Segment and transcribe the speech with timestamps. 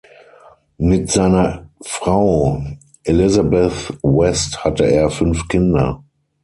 [0.79, 2.59] Mit seiner Frau
[3.03, 6.03] Elizabeth West hatte er fünf Kinder.